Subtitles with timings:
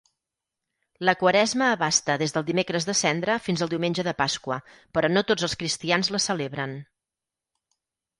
[1.07, 4.57] La quaresma abasta des del Dimecres de cendra fins al Diumenge de pasqua,
[4.99, 6.75] però no tots els cristians la celebren.